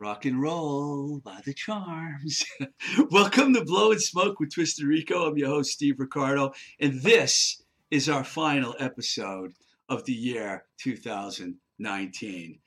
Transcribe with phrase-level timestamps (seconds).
[0.00, 2.42] Rock and roll by the charms.
[3.10, 5.28] Welcome to Blowing Smoke with Twisted Rico.
[5.28, 9.52] I'm your host, Steve Ricardo, and this is our final episode
[9.90, 12.60] of the year 2019.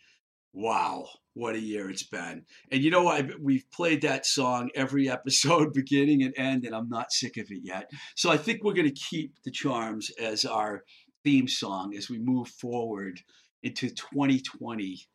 [0.53, 2.45] Wow, what a year it's been.
[2.71, 3.41] And you know what?
[3.41, 7.61] We've played that song every episode, beginning and end, and I'm not sick of it
[7.63, 7.89] yet.
[8.15, 10.83] So I think we're going to keep the charms as our
[11.23, 13.21] theme song as we move forward
[13.63, 15.07] into 2020.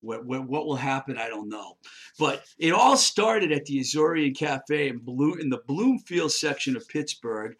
[0.00, 1.76] What, what, what, will happen, I don't know.
[2.18, 6.88] But it all started at the Azorian Cafe in, Bloom, in the Bloomfield section of
[6.88, 7.56] Pittsburgh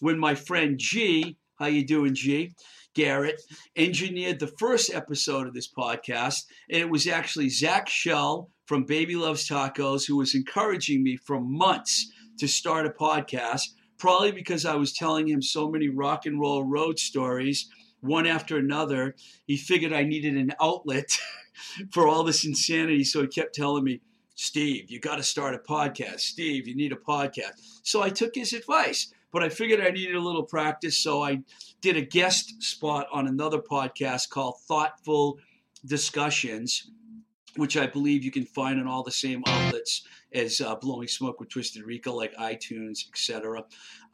[0.00, 2.54] when my friend G, how you doing, G?
[2.94, 3.40] Garrett
[3.76, 9.16] engineered the first episode of this podcast, and it was actually Zach Shell from Baby
[9.16, 13.68] Loves Tacos who was encouraging me for months to start a podcast
[14.02, 17.70] probably because I was telling him so many rock and roll road stories,
[18.00, 19.14] one after another.
[19.46, 21.16] He figured I needed an outlet
[21.90, 23.04] for all this insanity.
[23.04, 24.00] So he kept telling me,
[24.34, 26.20] Steve, you got to start a podcast.
[26.20, 27.80] Steve, you need a podcast.
[27.82, 30.98] So I took his advice, but I figured I needed a little practice.
[30.98, 31.42] So I
[31.80, 35.38] did a guest spot on another podcast called Thoughtful
[35.84, 36.90] Discussions
[37.56, 41.40] which I believe you can find on all the same outlets as uh, Blowing Smoke
[41.40, 43.64] with Twisted Rico, like iTunes, etc.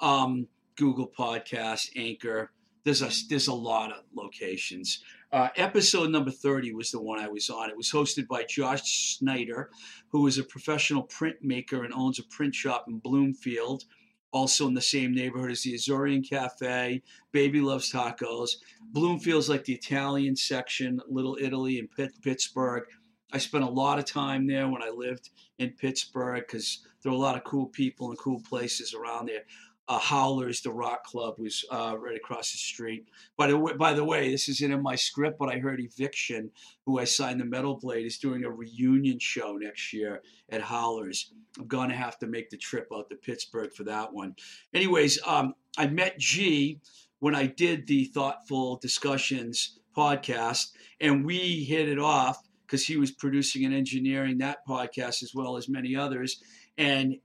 [0.01, 2.51] Um, Google Podcast, Anchor.
[2.85, 5.03] There's a there's a lot of locations.
[5.31, 7.69] Uh, episode number 30 was the one I was on.
[7.69, 9.71] It was hosted by Josh Snyder,
[10.09, 13.85] who is a professional printmaker and owns a print shop in Bloomfield,
[14.33, 17.03] also in the same neighborhood as the Azorian Cafe.
[17.31, 18.53] Baby loves tacos.
[18.93, 21.89] Bloomfield's like the Italian section, Little Italy in
[22.23, 22.85] Pittsburgh.
[23.31, 25.29] I spent a lot of time there when I lived
[25.59, 29.43] in Pittsburgh because there are a lot of cool people and cool places around there.
[29.89, 33.09] Uh, Howlers, the rock club, was uh, right across the street.
[33.39, 36.51] By the, way, by the way, this isn't in my script, but I heard Eviction,
[36.85, 41.33] who I signed the Metal Blade, is doing a reunion show next year at Howlers.
[41.59, 44.37] I'm going to have to make the trip out to Pittsburgh for that one.
[44.75, 46.81] Anyways, um, I met G
[47.21, 53.11] when I did the Thoughtful Discussions podcast, and we hit it off because he was
[53.11, 56.43] producing and engineering that podcast as well as many others.
[56.77, 57.17] And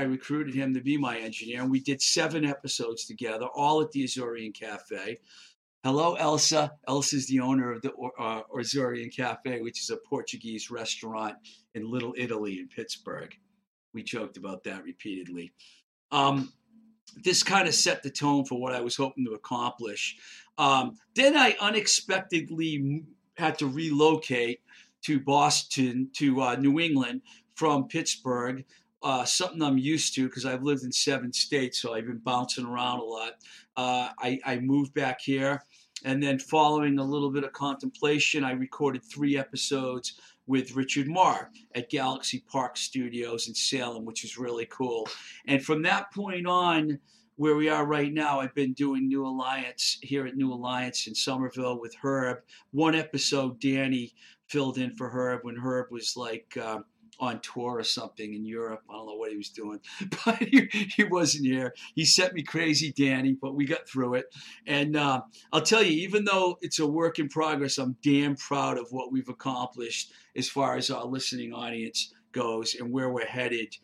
[0.00, 3.92] I recruited him to be my engineer, and we did seven episodes together, all at
[3.92, 5.18] the Azorian Cafe.
[5.84, 6.72] Hello, Elsa.
[6.88, 11.36] Elsa is the owner of the uh, Azorian Cafe, which is a Portuguese restaurant
[11.74, 13.36] in Little Italy in Pittsburgh.
[13.92, 15.52] We joked about that repeatedly.
[16.10, 16.50] Um,
[17.22, 20.16] this kind of set the tone for what I was hoping to accomplish.
[20.56, 23.04] Um, then I unexpectedly
[23.36, 24.60] had to relocate
[25.02, 27.20] to Boston to uh, New England
[27.60, 28.64] from Pittsburgh.
[29.02, 32.66] Uh, something I'm used to because I've lived in seven states, so I've been bouncing
[32.66, 33.32] around a lot.
[33.76, 35.64] Uh, I, I moved back here,
[36.04, 41.50] and then following a little bit of contemplation, I recorded three episodes with Richard Marr
[41.74, 45.08] at Galaxy Park Studios in Salem, which is really cool.
[45.46, 46.98] And from that point on,
[47.40, 51.14] where we are right now, I've been doing New Alliance here at New Alliance in
[51.14, 52.40] Somerville with Herb.
[52.72, 54.12] One episode, Danny
[54.48, 56.80] filled in for Herb when Herb was like uh,
[57.20, 58.82] on tour or something in Europe.
[58.88, 59.80] I don't know what he was doing,
[60.24, 61.74] but he, he wasn't here.
[61.94, 64.26] He sent me crazy, Danny, but we got through it.
[64.66, 65.20] And uh,
[65.52, 69.12] I'll tell you, even though it's a work in progress, I'm damn proud of what
[69.12, 73.76] we've accomplished as far as our listening audience goes and where we're headed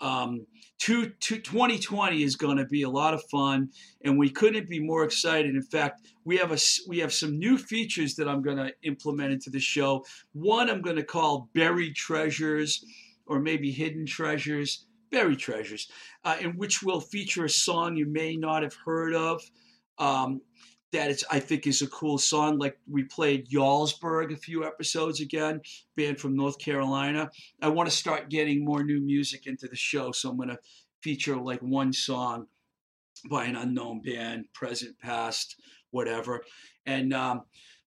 [0.00, 0.46] um,
[0.78, 3.70] two, two, 2020 is going to be a lot of fun,
[4.04, 5.54] and we couldn't be more excited.
[5.54, 6.58] In fact, we have a
[6.88, 10.04] we have some new features that I'm going to implement into the show.
[10.32, 12.84] One I'm going to call buried treasures,
[13.26, 15.88] or maybe hidden treasures, buried treasures,
[16.24, 19.42] uh, in which will feature a song you may not have heard of.
[19.98, 20.40] Um,
[20.92, 22.58] that it's I think is a cool song.
[22.58, 25.60] Like we played Yallsburg a few episodes again,
[25.96, 27.30] band from North Carolina.
[27.60, 30.58] I want to start getting more new music into the show, so I'm going to
[31.00, 32.46] feature like one song
[33.30, 35.56] by an unknown band, present, past,
[35.90, 36.42] whatever.
[36.86, 37.42] And um,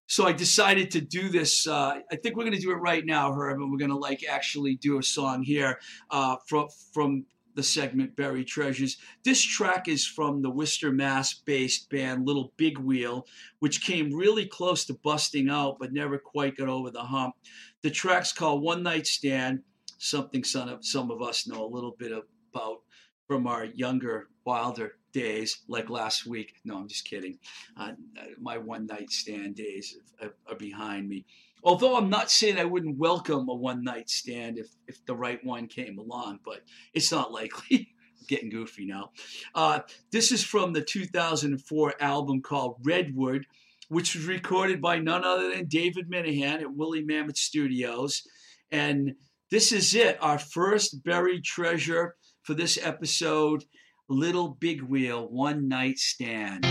[0.07, 1.67] so I decided to do this.
[1.67, 3.97] Uh, I think we're going to do it right now, Herb, and we're going to
[3.97, 5.79] like actually do a song here
[6.11, 7.25] uh, from from
[7.55, 8.97] the segment Buried Treasures.
[9.23, 13.25] This track is from the Worcester, Mass based band Little Big Wheel,
[13.59, 17.35] which came really close to busting out but never quite got over the hump.
[17.81, 19.63] The track's called One Night Stand,
[19.97, 22.81] something some of, some of us know a little bit about
[23.27, 26.55] from our younger, wilder days, like last week.
[26.63, 27.39] No, I'm just kidding.
[27.77, 27.93] Uh,
[28.39, 31.25] my one night stand days are, are behind me.
[31.63, 35.43] Although I'm not saying I wouldn't welcome a one night stand if, if the right
[35.43, 36.61] one came along, but
[36.93, 37.89] it's not likely.
[38.27, 39.11] getting goofy now.
[39.53, 39.79] Uh,
[40.11, 43.45] this is from the 2004 album called Redwood.
[43.87, 48.23] which was recorded by none other than David Minahan at Woolly Mammoth Studios.
[48.71, 49.13] And
[49.51, 53.63] this is it, our first buried treasure for this episode
[54.09, 56.65] Little Big Wheel One Night Stand.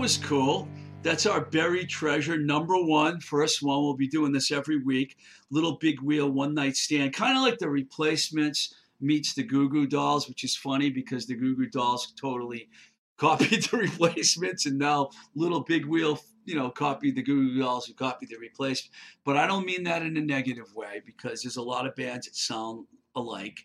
[0.00, 0.66] Was cool.
[1.02, 3.82] That's our buried treasure, number one, first one.
[3.82, 5.18] We'll be doing this every week.
[5.50, 7.12] Little Big Wheel, One Night Stand.
[7.12, 11.34] Kind of like the replacements meets the Goo Goo Dolls, which is funny because the
[11.34, 12.70] Goo Goo Dolls totally
[13.18, 17.84] copied the replacements, and now Little Big Wheel, you know, copied the Goo Goo Dolls
[17.84, 18.96] who copied the replacements.
[19.26, 22.26] But I don't mean that in a negative way because there's a lot of bands
[22.26, 23.58] that sound alike,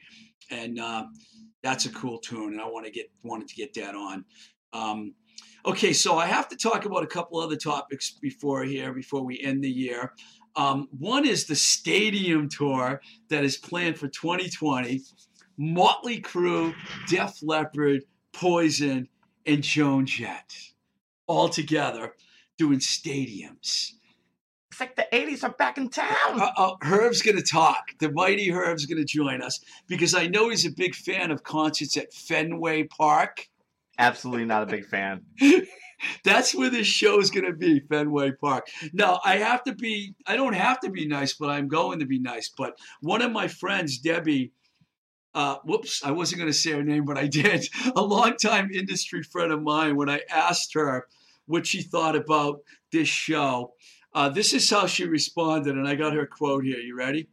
[0.51, 1.06] and uh,
[1.63, 4.25] that's a cool tune, and I want to get wanted to get that on.
[4.74, 5.13] Um,
[5.65, 9.42] Okay, so I have to talk about a couple other topics before here, before we
[9.42, 10.13] end the year.
[10.56, 15.01] Um, one is the stadium tour that is planned for 2020.
[15.58, 16.74] Motley Crue,
[17.08, 19.08] Def Leppard, Poison,
[19.46, 20.54] and Joan Jett
[21.27, 22.13] all together
[22.58, 23.94] doing stadiums.
[24.72, 26.10] It's like the 80s are back in town.
[26.34, 27.92] Uh, uh, Herb's going to talk.
[28.00, 31.44] The mighty Herb's going to join us because I know he's a big fan of
[31.44, 33.48] concerts at Fenway Park.
[33.98, 35.22] Absolutely not a big fan.
[36.24, 38.68] That's where this show is going to be, Fenway Park.
[38.94, 42.06] Now, I have to be, I don't have to be nice, but I'm going to
[42.06, 42.50] be nice.
[42.50, 44.52] But one of my friends, Debbie,
[45.34, 47.68] uh, whoops, I wasn't going to say her name, but I did.
[47.96, 51.08] A longtime industry friend of mine, when I asked her
[51.46, 52.60] what she thought about
[52.92, 53.74] this show,
[54.14, 56.80] uh, this is how she responded, and I got her quote here.
[56.80, 57.28] You ready?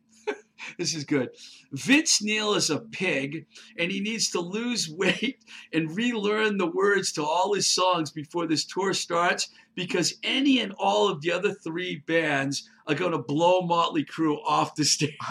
[0.79, 1.31] This is good.
[1.73, 3.47] Vince Neil is a pig,
[3.79, 8.47] and he needs to lose weight and relearn the words to all his songs before
[8.47, 13.19] this tour starts because any and all of the other three bands are going to
[13.19, 15.17] blow Motley Crue off the stage.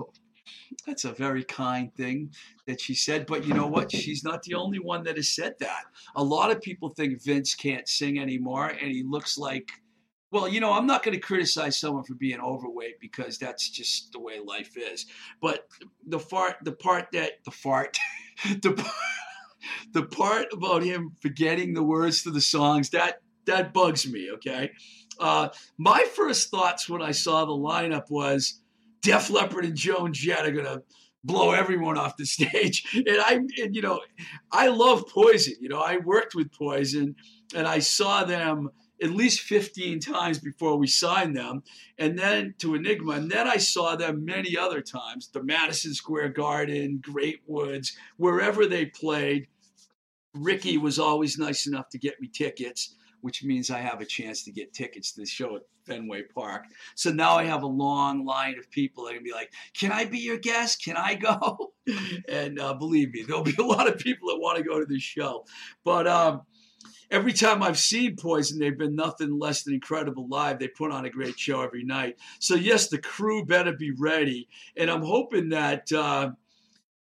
[0.00, 0.12] Oh.
[0.86, 2.32] That's a very kind thing
[2.66, 3.26] that she said.
[3.26, 3.92] But you know what?
[3.92, 5.84] She's not the only one that has said that.
[6.14, 9.70] A lot of people think Vince can't sing anymore, and he looks like
[10.30, 14.12] well, you know, I'm not going to criticize someone for being overweight because that's just
[14.12, 15.06] the way life is.
[15.40, 15.66] But
[16.06, 17.98] the fart, the part that the fart,
[18.44, 18.84] the
[19.92, 24.30] the part about him forgetting the words to the songs that that bugs me.
[24.32, 24.70] Okay,
[25.18, 28.60] uh, my first thoughts when I saw the lineup was
[29.02, 30.82] Def Leppard and Joan Jett are gonna
[31.24, 32.84] blow everyone off the stage.
[32.94, 34.00] And I, and, you know,
[34.52, 35.54] I love Poison.
[35.60, 37.16] You know, I worked with Poison,
[37.54, 38.70] and I saw them
[39.02, 41.62] at least 15 times before we signed them,
[41.98, 43.12] and then to Enigma.
[43.12, 48.66] And then I saw them many other times the Madison Square Garden, Great Woods, wherever
[48.66, 49.46] they played.
[50.34, 54.44] Rikki was always nice enough to get me tickets, which means I have a chance
[54.44, 56.64] to get tickets to the show at Fenway Park.
[56.94, 60.04] So now I have a long line of people that can be like, Can I
[60.04, 60.84] be your guest?
[60.84, 61.72] Can I go?
[62.28, 64.86] and uh, believe me, there'll be a lot of people that want to go to
[64.86, 65.44] this show.
[65.84, 66.42] But, um,
[67.10, 70.58] every time I've seen Poison, they've been nothing less than incredible live.
[70.58, 72.16] They put on a great show every night.
[72.38, 75.90] So yes, the crew better be ready, and I'm hoping that.
[75.92, 76.30] Uh,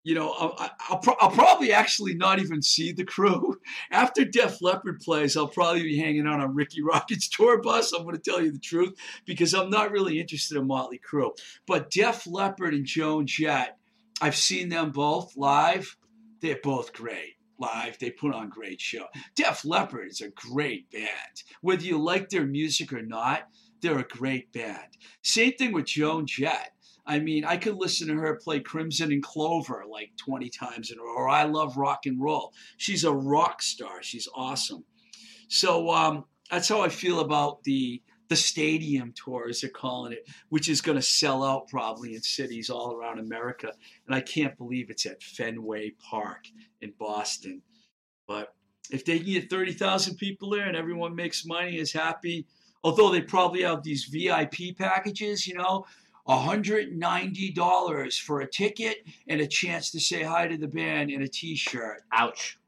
[0.06, 3.58] you know, I'll, I'll, pro- I'll, probably actually not even see the crew.
[3.90, 7.94] After Def Leppard plays, I'll probably be hanging out on Rikki Rockett's tour bus.
[7.94, 11.30] I'm going to tell you the truth because I'm not really interested in Motley Crue.
[11.66, 13.78] But Def Leppard and Joan Jett,
[14.20, 15.96] I've seen them both live.
[16.42, 17.98] They're both great live.
[17.98, 19.06] They put on great show.
[19.36, 21.42] Def Leppard is a great band.
[21.60, 23.48] Whether you like their music or not,
[23.80, 24.96] they're a great band.
[25.22, 26.70] Same thing with Joan Jett.
[27.06, 30.98] I mean, I could listen to her play Crimson and Clover like 20 times in
[30.98, 32.52] a row, or I love rock and roll.
[32.78, 34.02] She's a rock star.
[34.02, 34.84] She's awesome.
[35.48, 40.28] So um, that's how I feel about the the stadium tour, as they're calling it,
[40.48, 43.72] which is going to sell out probably in cities all around America.
[44.06, 46.46] And I can't believe it's at Fenway Park
[46.80, 47.62] in Boston.
[48.26, 48.54] But
[48.90, 52.46] if they can get 30,000 people there and everyone makes money, is happy,
[52.82, 55.86] although they probably have these VIP packages, you know,
[56.28, 61.28] $190 for a ticket and a chance to say hi to the band in a
[61.28, 62.02] t shirt.
[62.12, 62.58] Ouch.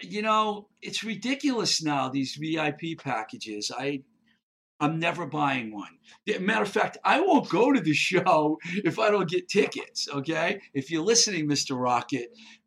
[0.00, 3.70] You know, it's ridiculous now, these VIP packages.
[3.76, 4.02] I
[4.82, 5.96] I'm never buying one.
[6.40, 10.08] Matter of fact, I won't go to the show if I don't get tickets.
[10.12, 10.60] Okay.
[10.74, 11.76] If you're listening, Mr.
[11.76, 12.26] Rockett,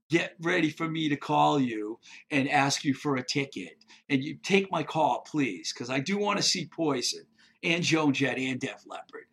[0.09, 1.99] get ready for me to call you
[2.31, 3.83] and ask you for a ticket.
[4.07, 7.25] And you take my call, please, because I do want to see Poison
[7.63, 9.25] and Joan Jett and Def Leppard.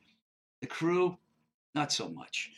[0.61, 1.19] The crew,
[1.77, 2.51] not so much.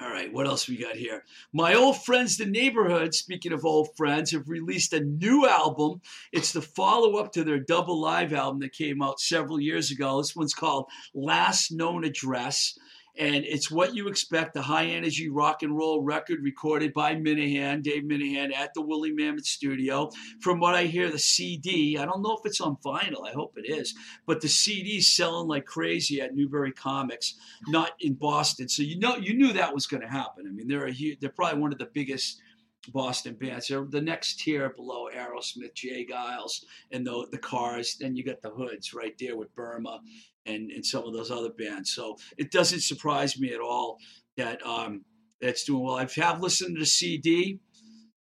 [0.00, 1.24] All right, what else we got here?
[1.52, 6.02] My old friends, The Neighborhood, speaking of old friends, have released a new album.
[6.30, 10.18] It's the follow up to their double live album that came out several years ago.
[10.18, 12.78] This one's called Last Known Address
[13.18, 17.82] and it's what you expect a high energy rock and roll record recorded by Minahan,
[17.82, 20.10] Dave Minahan, at the Woolly Mammoth Studio.
[20.40, 23.58] From what I hear, the CD, I don't know if it's on vinyl, I hope
[23.58, 23.94] it is,
[24.26, 27.34] but the CD's selling like crazy at Newbury Comics,
[27.66, 28.68] not in Boston.
[28.68, 30.46] So you know, you knew that was going to happen.
[30.46, 32.40] I mean, they're a huge, they're probably one of the biggest.
[32.88, 33.68] Boston bands.
[33.68, 36.06] They're the next tier below Aerosmith, J.
[36.06, 37.96] Geils, and the the Cars.
[38.00, 40.00] Then you got the Hoods right there with Burma
[40.46, 41.90] and, and some of those other bands.
[41.92, 43.98] So it doesn't surprise me at all
[44.36, 45.04] that um,
[45.40, 45.96] that's doing well.
[45.96, 47.60] I have listened to the CD.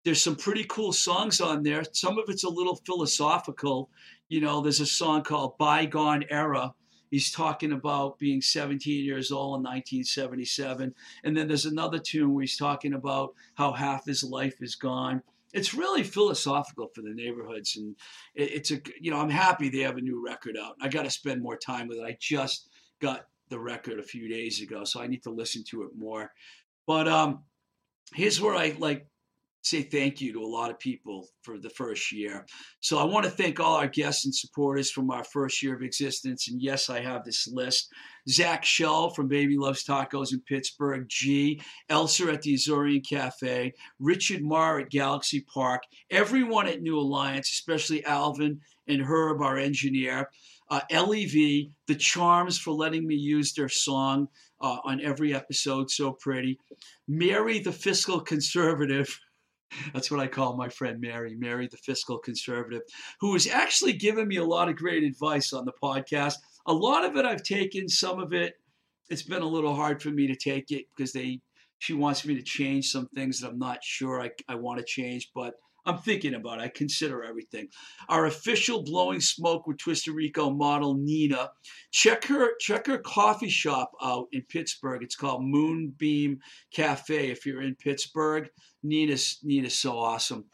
[0.04, 1.82] There's some pretty cool songs on there.
[1.92, 3.90] Some of it's a little philosophical.
[4.28, 6.74] You know, there's a song called Bygone Era.
[7.10, 10.94] He's talking about being 17 years old in 1977.
[11.24, 15.22] And then there's another tune where he's talking about how half his life is gone
[15.52, 17.96] it's really philosophical for the neighborhoods, and
[18.34, 20.74] it, it's a you know I'm happy they have a new record out.
[20.80, 22.04] I got to spend more time with it.
[22.04, 22.68] I just
[23.00, 26.30] got the record a few days ago, so I need to listen to it more.
[26.86, 27.44] But um,
[28.14, 29.06] here's where I like
[29.66, 32.46] say thank you to a lot of people for the first year.
[32.80, 35.82] So I want to thank all our guests and supporters from our first year of
[35.82, 36.48] existence.
[36.48, 37.88] And yes, I have this list.
[38.28, 44.42] Zach Shell from Baby Loves Tacos in Pittsburgh, G, Elsa at the Azorian Cafe, Richard
[44.42, 50.30] Marr at Galaxy Park, everyone at New Alliance, especially Alvin and Herb, our engineer,
[50.70, 54.28] uh, LEV, The Charms for letting me use their song
[54.60, 56.58] uh, on every episode, so pretty,
[57.06, 59.20] Mary the Fiscal Conservative.
[59.92, 62.82] That's what I call my friend Mary, Mary the fiscal conservative,
[63.20, 66.34] who has actually given me a lot of great advice on the podcast.
[66.66, 68.54] A lot of it I've taken, some of it
[69.08, 71.40] it's been a little hard for me to take it because they
[71.78, 74.84] she wants me to change some things that I'm not sure I, I want to
[74.84, 75.54] change, but
[75.86, 76.62] I'm thinking about it.
[76.62, 77.68] I consider everything.
[78.08, 81.50] Our official blowing smoke with Twisted Rico model Nina.
[81.92, 85.04] Check her check her coffee shop out in Pittsburgh.
[85.04, 86.40] It's called Moonbeam
[86.74, 87.30] Cafe.
[87.30, 88.48] If you're in Pittsburgh,
[88.82, 90.46] Nina's Nina's so awesome.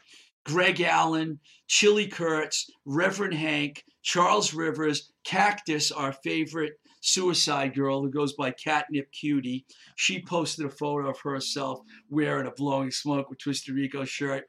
[0.45, 8.33] Greg Allen, Chili Kurtz, Reverend Hank, Charles Rivers, Cactus, our favorite suicide girl who goes
[8.33, 9.65] by Catnip Cutie.
[9.95, 14.45] She posted a photo of herself wearing a blowing smoke with Twisted Rico shirt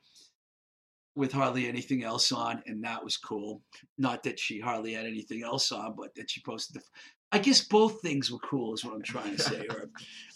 [1.16, 3.62] with hardly anything else on, and that was cool.
[3.98, 6.84] Not that she hardly had anything else on, but that she posted the.
[7.32, 9.66] I guess both things were cool, is what I'm trying to say.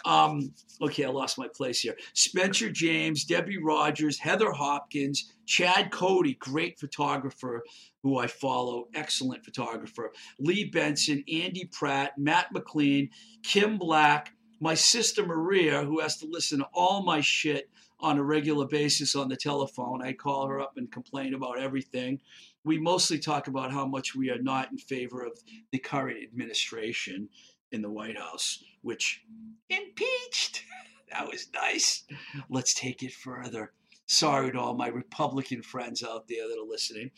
[0.05, 1.97] Um, okay, I lost my place here.
[2.15, 7.65] Spencer James, Debbie Rogers, Heather Hopkins, Chad Cody, great photographer
[8.03, 10.13] who I follow, excellent photographer.
[10.39, 13.11] Lee Benson, Andy Pratt, Matt McLean,
[13.43, 17.69] Kim Black, my sister Maria, who has to listen to all my shit
[18.01, 20.03] on a regular basis on the telephone.
[20.03, 22.21] I call her up and complain about everything.
[22.65, 25.39] We mostly talk about how much we are not in favor of
[25.73, 27.29] the current administration
[27.73, 29.23] in the White House, which
[29.69, 30.65] impeached.
[31.13, 32.05] that was nice.
[32.49, 33.73] Let's take it further.
[34.07, 37.11] Sorry to all my Republican friends out there that are listening.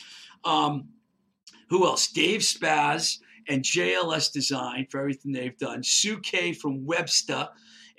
[0.45, 0.88] Um,
[1.69, 2.09] who else?
[2.09, 5.83] Dave Spaz and JLS Design for everything they've done.
[5.83, 7.49] Sue K from Webster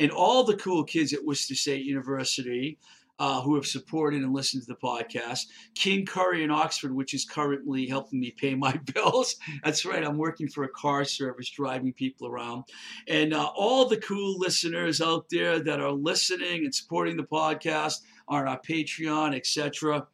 [0.02, 2.80] and all the cool kids at Worcester State University
[3.20, 5.42] uh, who have supported and listened to the podcast.
[5.76, 9.36] King Curry in Oxford, which is currently helping me pay my bills.
[9.64, 12.64] That's right, I'm working for a car service, driving people around.
[13.08, 17.98] And uh, all the cool listeners out there that are listening and supporting the podcast
[18.28, 20.08] on our Patreon, etc.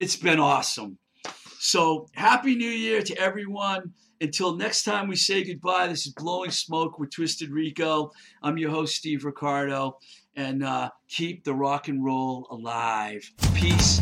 [0.00, 0.96] It's been awesome.
[1.62, 3.92] So, Happy New Year to everyone.
[4.22, 8.12] Until next time we say goodbye, this is Blowing Smoke with Twisted Rico.
[8.42, 9.98] I'm your host, Steve Ricardo,
[10.36, 13.30] and uh, keep the rock and roll alive.
[13.54, 14.00] Peace